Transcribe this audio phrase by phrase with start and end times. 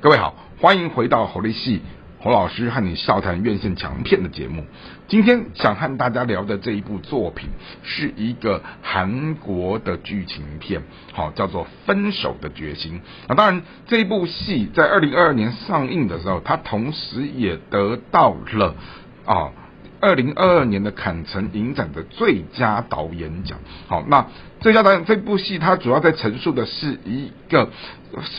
[0.00, 1.82] 各位好，欢迎回到侯立戏，
[2.20, 4.64] 侯老师和你笑谈院线强片的节目。
[5.08, 7.50] 今天想和大家聊的这一部作品
[7.82, 10.82] 是一个韩国的剧情片，
[11.12, 13.34] 好叫做《分手的决心》啊。
[13.34, 18.76] 当然，这一部戏在二零二二年上映的时候，它同时也得到了
[19.26, 19.50] 啊。
[20.00, 23.58] 二零二二年的坎城影展的最佳导演奖，
[23.88, 24.28] 好，那
[24.60, 27.68] 最佳导演这部戏，它主要在陈述的是一个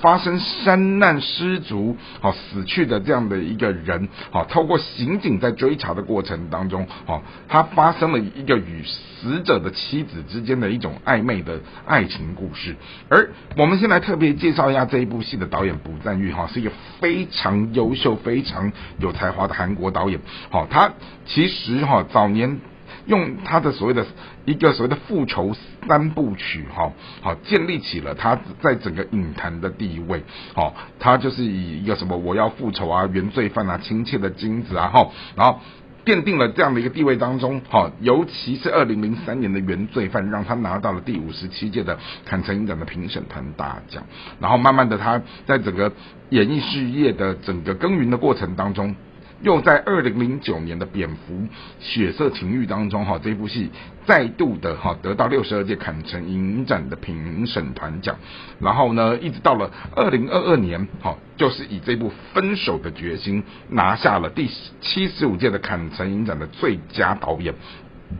[0.00, 12.76] 发生山难失足，好死去的这样的一个人，好，透过刑警在追查的过程当中，好，他发生了一个与死者的妻子之间的一种暧昧的爱情故事。
[13.08, 20.92] 而我们先来特别介绍一下这一部戏的导演卜赞玉，哈，是一个非常优秀、非常有才华的韩国导演，好，他
[21.24, 22.58] 其其实哈，早年
[23.06, 24.04] 用他的所谓的
[24.44, 25.54] 一个所谓的复仇
[25.86, 30.22] 三部曲哈，好建立起了他在整个影坛的地位。
[30.54, 35.60] 好，他就是以一个什么我要复仇啊，原罪犯啊，亲切的金子啊，哈，然后
[36.04, 37.60] 奠定了这样的一个地位当中。
[37.68, 44.02] 哈，尤其是二零零三年的原罪犯，让他拿到了第五十七届的坎城影展的评审团大奖。
[44.40, 45.92] 然后慢慢的，他在整个
[46.30, 48.96] 演艺事业的整个耕耘的过程当中。
[49.42, 51.46] 又在二零零九年的《蝙蝠
[51.78, 53.70] 血色情欲》当中，哈，这部戏
[54.06, 58.16] 再度的哈得到六十二届坎城影展的评审团奖，
[58.58, 64.48] 然后呢，一直到了二零二二年，哈，就是以这部《分手的决心》拿下了第
[64.80, 67.54] 七十五届的坎城影展的最佳导演。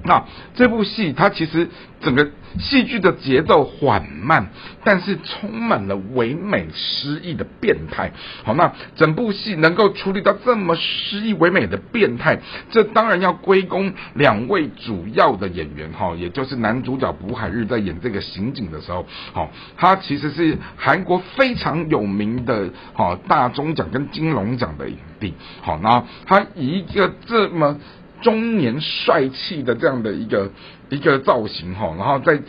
[0.04, 1.68] 那这部戏它其实
[2.00, 4.50] 整个戏剧的节奏缓慢，
[4.84, 8.12] 但是充满了唯美诗意的变态。
[8.44, 25.34] 好，那整部戏能够处理到这么诗意唯美的变态，这当然要归功两位主要的演员哈，也就是男主角卜海日在演这个刑警的时候，好，他其实是韩国非常有名的哈大钟奖跟金龙奖的影帝。
[25.62, 27.78] 好，那他一个这么。
[28.22, 30.50] 中年帅气的这样的一个
[30.88, 32.40] 一个造型哈，然后在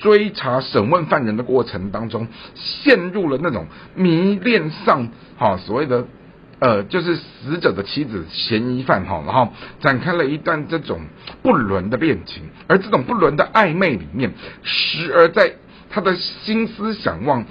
[0.00, 5.08] 追查审问犯人的过程当中，陷入了那种迷恋上
[5.38, 6.06] 哈所谓的
[6.58, 9.48] 呃就是死者的妻子嫌疑犯哈，然后
[9.80, 11.00] 展开了一段这种
[11.42, 15.54] 不伦的恋情，而这种不伦的暧昧里面，时而在
[15.90, 17.44] 他的心思想望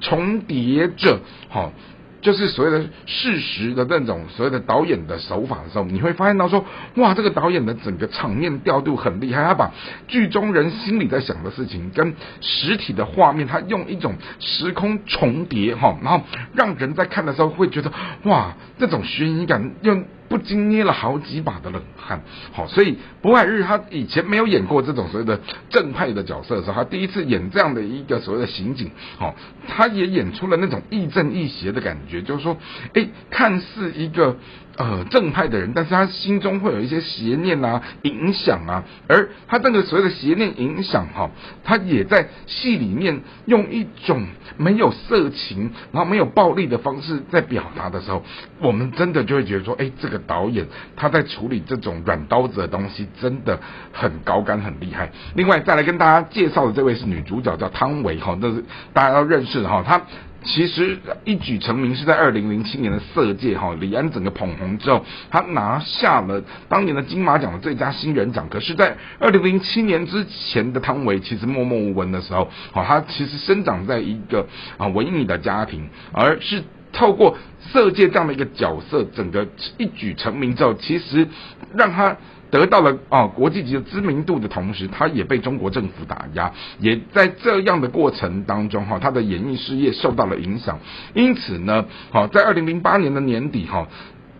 [0.00, 1.72] 重叠着哈。
[2.22, 9.72] 就是所谓的事实的那种所谓的导演的手法的时候，你会发现到说，哇，这个导演的整个场面调度很厉害，他把
[10.08, 16.24] 剧中人心里在想的事情跟实体的画面，他用一种时空重叠哈，然后
[16.54, 20.04] 让人在看的时候会觉得，哇，这种悬疑感用。
[20.32, 22.22] 不禁捏了好几把的冷汗，
[22.54, 25.38] 好，所以博海日他以前没有演过这种所谓的
[25.68, 29.34] 正派的角色的时候，他第一次演这样的一个所谓的刑警，好，
[29.68, 32.56] 他也演出了那种亦正亦邪的感觉，就是说，
[32.94, 34.38] 哎，看似一个。
[34.74, 41.30] 呃，正派的人，但是他心中会有一些邪念啊，影响啊，而他这个所谓的邪念影响哈，
[41.62, 44.26] 他也在戏里面用一种
[44.56, 48.24] 没有色情，然后没有暴力的方式在表达的时候，
[48.60, 50.66] 我们真的就会觉得说，哎，这个导演
[50.96, 53.58] 他在处理这种软刀子的东西真的
[53.92, 55.10] 很高干很厉害。
[55.34, 60.00] 另外再来跟大家介绍的这位是女主角，叫汤唯哈，这是大家要认识的哈，她。
[60.44, 68.48] 其实一举成名是在二零零七年的《色戒》哈，李安整个捧红之后，他拿下了当年的金马奖的最佳新人奖。
[68.48, 77.34] 可是，在二零零七年之前的汤唯其实默默无闻的时候，好，他其实生长在一个啊文艺的家庭，而是透过
[77.72, 79.48] 《色戒》这样的一个角色，整个
[79.78, 81.26] 一举成名之后，其实
[81.74, 82.16] 让他。
[82.52, 90.78] 得到了啊国际级的知名度的同时，他也被中国政府打压，也在这样的过程当中哈，他的演艺事业受到了影响。
[91.14, 93.88] 因此呢，好在二零零八年的年底哈。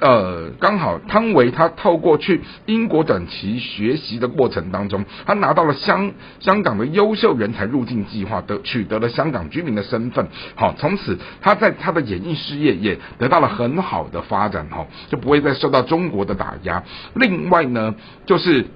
[0.03, 10.27] 呃，刚好汤唯他透过去英国短期学习的过程当中，他拿到了香香港的优秀人才入境计划，得取得了香港居民的身份。
[10.57, 16.83] 好，从此他在他的演艺事业也得到了很好的发展，哈，就不会再受到中国的打压。
[17.15, 17.95] 另外呢，
[18.27, 18.67] 就是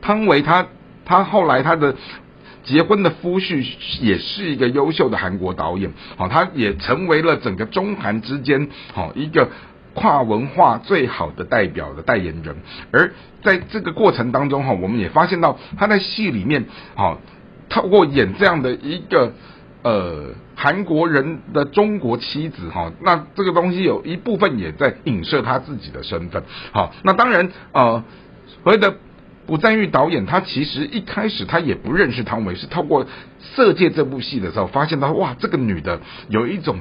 [0.00, 0.68] 汤唯他
[1.04, 1.96] 他后来他的
[2.62, 3.66] 结婚的夫婿
[4.00, 9.48] 也是一个优秀的韩国导演，好，他也成为了整个中韩之间好一个。
[9.94, 12.56] 跨文化最好的代表的代言人，
[12.90, 13.12] 而
[13.42, 17.18] 在这个过程当中哈，我们也发现到他在戏里面，哈，
[17.68, 19.32] 透过演这样的一个
[19.82, 26.42] 呃韩国人的中国妻子哈，那这个东西有一部分也在影射他自己的身份，
[26.72, 28.04] 好，那当然呃，
[28.62, 28.96] 所谓的。
[29.46, 33.04] 卜赞玉导演，他其实一开始他也不认识汤唯，是透过
[33.54, 36.00] 《色戒》这部戏的时候，发现到哇，这个女的
[36.30, 36.78] 有一种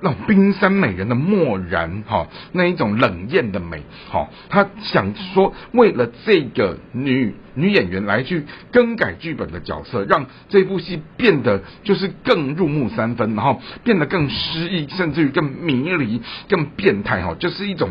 [0.00, 17.90] 那种冰山美人的漠然哈，那一种冷艳的美哈，他想说为了这个女女演员来去更改剧本的角色，让这部戏变得就是更入木三分，然后变得更诗意，甚至于更迷离、更变态哈，就是一种。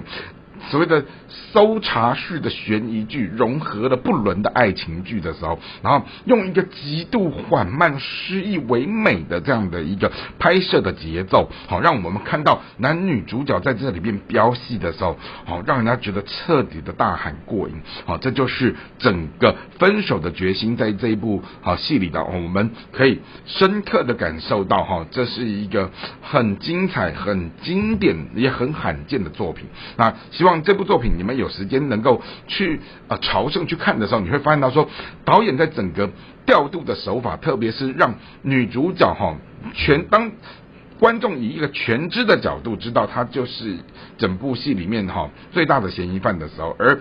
[0.69, 1.03] 所谓的
[1.51, 17.75] 搜查式的悬疑剧，融合了不伦的爱情剧的时候，然后用一个极度缓慢、诗意唯美的这样的一个拍摄的节奏，好让我们看到男女主角在这里面飙戏的时候，好让人家觉得彻底的大喊过瘾，
[18.05, 29.65] 好这就是整个分手的决心，在这一部好戏里的，我们可以深刻的感受到哈，这是一个很精彩、很经典也很罕见的作品。
[29.97, 30.52] 那希望。
[30.61, 34.87] 这部作品你们有时间能够去啊朝圣去看的时候，你会发现到说
[35.25, 36.11] 导演在整个
[36.45, 39.37] 调度的手法，特别是让女主角哈
[39.73, 40.31] 全当
[40.99, 43.77] 观众以一个全知的角度知道她就是
[44.17, 46.99] 整部戏里面哈最大的嫌疑犯的时候，而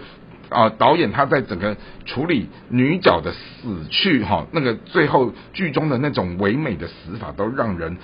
[0.48, 7.96] 啊导演他在整个处理女角的死去哈那个最后剧中的那种唯美的死法，都让人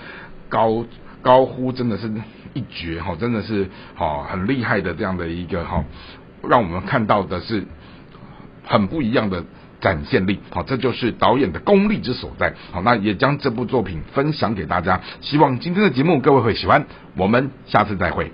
[0.49, 0.85] 高。
[1.23, 2.11] 高呼真的是
[2.55, 5.85] 一绝哈，真的是好很厉害的这样的一个哈，
[6.49, 7.65] 让我们看到的是
[8.65, 9.45] 很不一样的
[9.81, 12.55] 展现力，好，这就是导演的功力之所在。
[12.73, 16.87] 好，那也将这部作品分享给大家，希望今天的节目各位会喜欢，
[17.17, 18.33] 我们下次再会。